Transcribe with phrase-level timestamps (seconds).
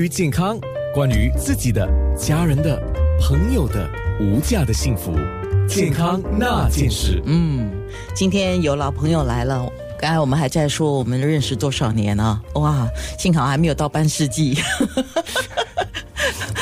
[0.00, 0.58] 于健康，
[0.94, 1.86] 关于自己的、
[2.16, 2.80] 家人的、
[3.20, 3.86] 朋友的
[4.18, 5.14] 无价的幸福，
[5.68, 7.22] 健康那件事。
[7.26, 7.70] 嗯，
[8.14, 9.70] 今天有老朋友来了。
[9.98, 12.40] 刚才我们还在说我们认识多少年呢？
[12.54, 14.56] 哇，幸好还没有到半世纪。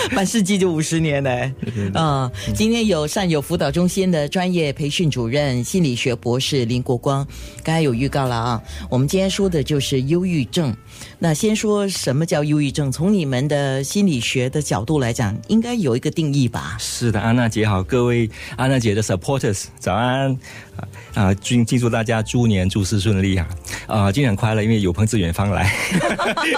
[0.15, 1.53] 半世纪就五十年嘞，
[1.95, 2.31] 啊！
[2.55, 7.27] 今天有善友辅导中心的专业培训主任、心理学博士林国光，
[7.63, 8.63] 刚才有预告了啊。
[8.89, 10.75] 我们今天说的就是忧郁症。
[11.19, 12.91] 那先说什么叫忧郁症？
[12.91, 16.77] 从你们的心理学的角度来讲，应该有一个定义吧？
[16.79, 20.31] 是的，安娜姐好，各位安娜姐的 supporters，早安
[20.77, 21.35] 啊啊！
[21.35, 23.49] 祝祝祝大家猪年诸事顺利啊！
[23.87, 25.73] 啊，今年快乐，因为有朋自远方来，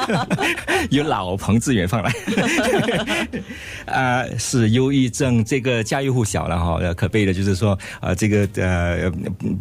[0.91, 2.13] 有老朋自远方来。
[3.87, 9.11] 啊，是忧郁症这个家喻户晓了哈，可悲的就是说啊，这个呃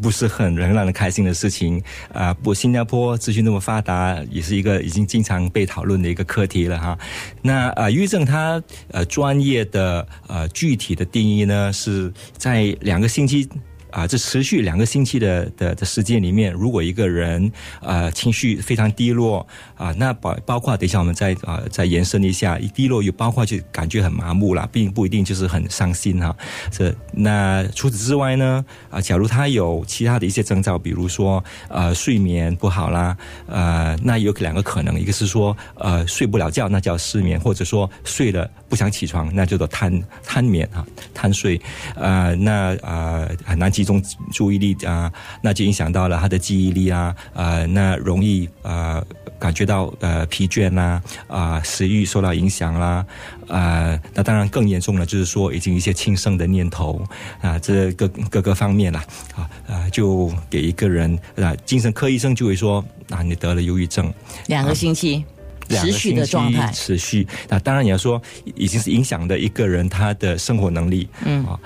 [0.01, 1.81] 不是很让人开心的事情
[2.13, 2.33] 啊。
[2.33, 6.97] 不，新加坡资讯那么发达，也是一个已经经常被讨论的一个课题了哈。
[7.41, 8.61] 那啊，抑郁症它
[8.91, 13.47] 呃专业的呃具体的定义呢，是在两个星期。
[13.91, 17.51] 啊，这持续两个星期的的的时间里面，如果一个人
[17.81, 26.35] 啊情绪非常低落啊，那包包括等一下我们再啊再延伸一下，一低落又包括就感觉很麻木了，并不一定就是很伤心哈。
[26.71, 41.59] 这那除此之外呢啊，假如他有其他的一些征兆，比如说呃睡眠不好啦，呃那有两个可能，一个是说呃睡不了觉，那叫失眠，或者说睡了不想起床，那叫做贪贪眠啊贪睡
[41.95, 43.71] 啊那啊很难。
[43.79, 45.09] 集中注意力啊，
[45.41, 49.01] 那就影响到了他的记忆力啊，呃，那容易呃
[49.39, 53.05] 感觉到呃疲倦啦，啊，食欲受到影响啦，
[53.47, 57.01] 啊，那当然更严重了，就是说已经一些轻生的念头
[57.39, 59.01] 啊，这各各个方面啦，
[59.33, 64.13] 啊啊，就给一个人啊，精神科医生就会说啊，你得了忧郁症，
[64.47, 65.23] 两个星期
[65.69, 68.21] 持续的状态，持续，那当然你要说
[68.55, 71.45] 已经是影响的一个人他的生活能力，嗯。
[71.45, 71.57] 啊。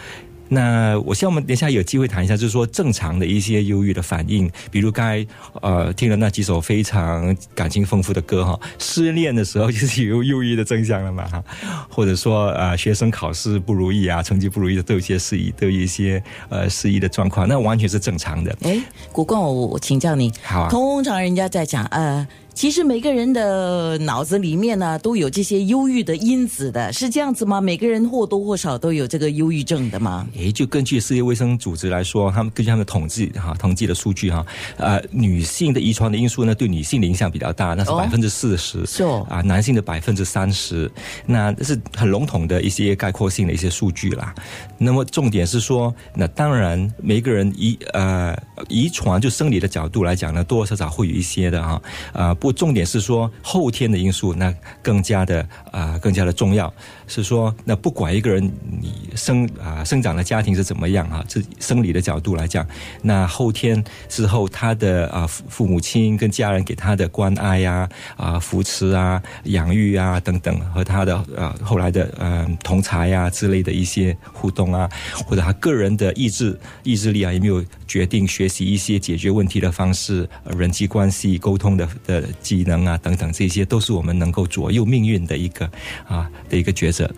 [0.54, 5.26] 那我希望我们等一下有机会谈一下，就是说正常的一些忧郁的反应，比如刚才
[5.62, 11.44] 呃听了那几首非常感情丰富的歌哈，失恋的时候就是有忧郁的真相了嘛哈，
[11.90, 18.56] 或者说呃学生考试不如意啊，成绩不如意的都有一些失意，都有一些呃失意的状况，那完全是正常的。
[18.62, 18.80] 哎，
[19.12, 22.28] 国光，我我请教你，好啊，通常人家在讲呃。
[22.54, 27.60] 其实每个人的脑子里面呢，都有这些忧郁的因子的，是这样子吗？
[27.60, 30.28] 每个人或多或少都有这个忧郁症的吗？
[30.38, 34.46] 诶，就根据世界卫生组织来说，他们根据他们的统计哈，统计的数据哈，
[34.78, 40.90] 呃，女性的遗传的因素呢，对女性的影响比较大，那是百分之四十，是啊，男性的百分之三十，
[41.26, 44.34] 那是很笼统的一些概括性的一些数据啦。
[44.78, 48.38] 那么重点是说，那当然每个人遗呃
[48.70, 51.82] 遗传就生理的角度来讲呢，多多少少会有一些的哈，
[52.14, 52.38] 啊。
[52.44, 56.72] 不，重点是说后天的因素，那更加的啊，更加的重要。
[57.08, 58.44] 是说，那不管一个人
[58.82, 62.68] 你生啊生长的家庭是怎么样啊，这生理的角度来讲，
[63.02, 67.88] 那后天之后他的啊父母亲跟家人给他的关爱呀
[68.18, 74.90] 啊扶持啊养育啊等等，和他的呃后来的呃同才呀之类的一些互动啊，
[75.26, 80.28] 或者他个人的意志意志力啊，有没有决定学习一些解决问题的方式、
[80.58, 85.70] 人际关系沟通的的技能啊等等，这些都是我们能够左右命运的一个
[86.08, 87.10] 啊的一个抉择。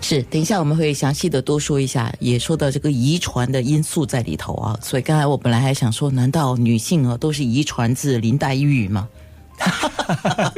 [0.00, 4.78] 是，等一下我们会详细的多说一下，也说到这个遗传的因素在里头啊。
[4.82, 9.08] 所以刚才我本来还想说，难道女性啊都是遗传自林黛玉吗？
[9.56, 10.52] 哈哈哈！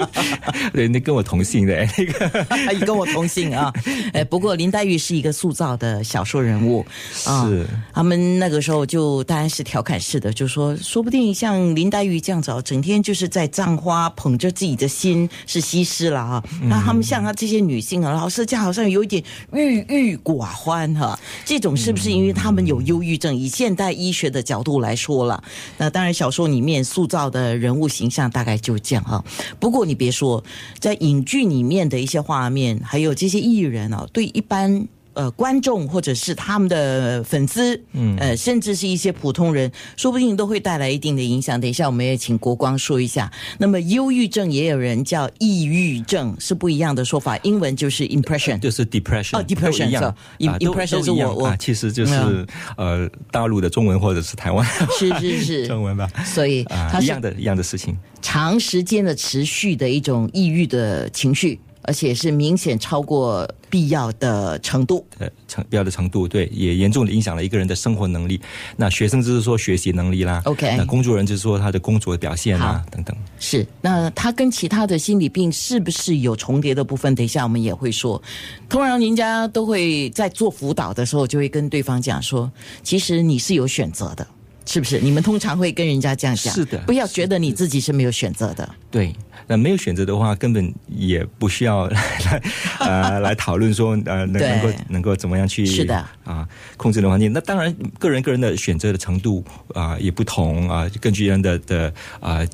[0.72, 3.72] 对，你跟我同姓的那个， 你跟我同姓啊。
[4.12, 6.84] 哎，不过林黛玉是一个塑造的小说人物
[7.24, 7.46] 啊。
[7.46, 16.42] 是，他们那个时候就当然是调侃式的，就说说不定像林黛玉这样子，整天就是在葬花，捧着自己的心是西施了啊。
[16.62, 21.18] 那他们像她这些女性啊，老师家好像有一点郁郁寡欢哈。
[21.44, 23.36] 这种是不是因为他们有忧郁症？
[23.36, 25.44] 以现代医学的角度来说了，
[25.76, 28.78] 那当然小说里面塑造的人物形象大概就。
[28.86, 29.24] 讲哈，
[29.58, 30.42] 不过你别说，
[30.78, 34.86] 在影剧里面的一些画面，还有这些艺人啊，对一般。
[35.16, 41.58] 呃，观众或者是他们的粉丝，嗯，呃，甚至是一些普通人，说不定都会带来一定的影响。
[41.58, 43.32] 等一下，我们也请国光说一下。
[43.56, 47.38] 那么，忧郁症也有人叫抑郁症，是不一样的说法。
[47.38, 52.46] 英文就是 impression，就是 depression，哦，depression 一样，impression 是我我其实就是
[52.76, 54.66] 呃大陆的中文或者是台湾。
[54.98, 55.66] 是是是。
[55.68, 61.58] 中文吧，所以它一样的一样的事情，长时间的持续的一种抑郁的情绪。
[61.86, 65.06] 而且是明显超过必要的程度。
[65.18, 68.40] 呃程必要的程度，对，也严重的影响了一个人的生活能力。
[68.76, 73.16] 那学生就是说学习能力啦 OK 那工作人就是说他的工作表现啊等等。
[73.38, 77.14] 是，那他跟其他的心理病是不是有重叠的部分？
[77.14, 78.20] 等一下我们也会说。
[78.68, 82.50] 通常人家都会在做辅导的时候，就会跟对方讲说，
[82.82, 84.26] 其实你是有选择的，
[84.66, 84.98] 是不是？
[85.00, 88.68] 你们通常会跟人家这样讲，是的不要觉得你自己是没有选择的。
[88.90, 89.14] 对，
[89.46, 92.42] 那没有选择的话，根本也不需要来
[92.80, 96.46] 呃来讨论说呃能能够能够怎么样去是的啊
[96.76, 97.32] 控制的环境。
[97.32, 102.44] 那当然，个人个人的选择的程度啊、也不同啊，根据人的的啊。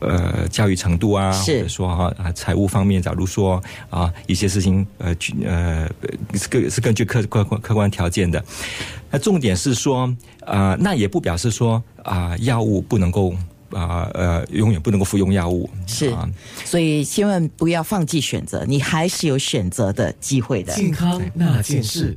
[0.00, 5.88] 呃，教育程度啊，是或者说哈啊，财务方面，假如说啊，一些事情呃，具呃，
[6.34, 8.42] 是根是根据客客观客观条件的。
[9.10, 10.14] 那重点是说
[10.44, 13.34] 啊、那也不表示说啊、药物不能够
[13.70, 16.28] 啊呃永远不能够服用药物是啊，
[16.64, 20.74] 所以千万不要放弃选择，你还是有选择的机会的。
[20.74, 22.16] 健康那件事。